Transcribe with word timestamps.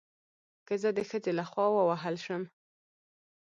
که 0.67 0.73
زه 0.81 0.89
د 0.97 0.99
ښځې 1.09 1.31
له 1.39 1.43
خوا 1.49 1.65
ووهل 1.71 2.15
شم 2.25 2.41